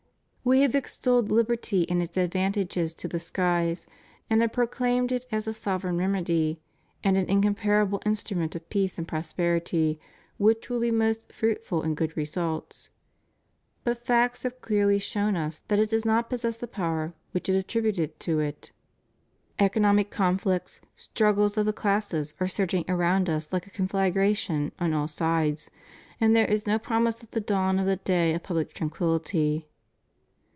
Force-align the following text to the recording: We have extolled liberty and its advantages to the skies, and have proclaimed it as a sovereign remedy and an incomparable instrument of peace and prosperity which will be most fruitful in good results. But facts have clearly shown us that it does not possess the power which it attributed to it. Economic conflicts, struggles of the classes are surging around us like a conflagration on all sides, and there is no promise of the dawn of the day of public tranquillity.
We 0.43 0.61
have 0.61 0.73
extolled 0.73 1.29
liberty 1.31 1.87
and 1.87 2.01
its 2.01 2.17
advantages 2.17 2.95
to 2.95 3.07
the 3.07 3.19
skies, 3.19 3.85
and 4.27 4.41
have 4.41 4.51
proclaimed 4.51 5.11
it 5.11 5.27
as 5.31 5.47
a 5.47 5.53
sovereign 5.53 5.99
remedy 5.99 6.59
and 7.03 7.15
an 7.15 7.29
incomparable 7.29 8.01
instrument 8.07 8.55
of 8.55 8.67
peace 8.71 8.97
and 8.97 9.07
prosperity 9.07 9.99
which 10.39 10.67
will 10.67 10.79
be 10.79 10.89
most 10.89 11.31
fruitful 11.31 11.83
in 11.83 11.93
good 11.93 12.17
results. 12.17 12.89
But 13.83 14.03
facts 14.03 14.41
have 14.41 14.61
clearly 14.61 14.97
shown 14.97 15.35
us 15.35 15.59
that 15.67 15.77
it 15.77 15.91
does 15.91 16.05
not 16.05 16.27
possess 16.27 16.57
the 16.57 16.67
power 16.67 17.13
which 17.33 17.47
it 17.47 17.55
attributed 17.55 18.19
to 18.21 18.39
it. 18.39 18.71
Economic 19.59 20.09
conflicts, 20.09 20.81
struggles 20.95 21.55
of 21.55 21.67
the 21.67 21.71
classes 21.71 22.33
are 22.39 22.47
surging 22.47 22.85
around 22.89 23.29
us 23.29 23.47
like 23.51 23.67
a 23.67 23.69
conflagration 23.69 24.71
on 24.79 24.91
all 24.91 25.07
sides, 25.07 25.69
and 26.19 26.35
there 26.35 26.49
is 26.49 26.65
no 26.65 26.79
promise 26.79 27.21
of 27.21 27.29
the 27.29 27.41
dawn 27.41 27.77
of 27.77 27.85
the 27.85 27.97
day 27.97 28.33
of 28.33 28.41
public 28.41 28.73
tranquillity. 28.73 29.67